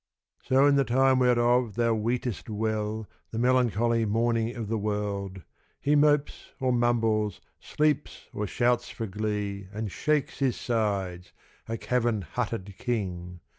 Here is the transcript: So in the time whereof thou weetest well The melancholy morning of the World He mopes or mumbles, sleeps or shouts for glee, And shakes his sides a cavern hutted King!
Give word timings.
So 0.41 0.65
in 0.65 0.77
the 0.77 0.83
time 0.83 1.19
whereof 1.19 1.75
thou 1.75 1.93
weetest 1.93 2.49
well 2.49 3.07
The 3.29 3.37
melancholy 3.37 4.03
morning 4.03 4.55
of 4.55 4.67
the 4.67 4.79
World 4.79 5.43
He 5.79 5.95
mopes 5.95 6.53
or 6.59 6.73
mumbles, 6.73 7.39
sleeps 7.59 8.25
or 8.33 8.47
shouts 8.47 8.89
for 8.89 9.05
glee, 9.05 9.67
And 9.71 9.91
shakes 9.91 10.39
his 10.39 10.55
sides 10.55 11.33
a 11.67 11.77
cavern 11.77 12.23
hutted 12.23 12.73
King! 12.79 13.41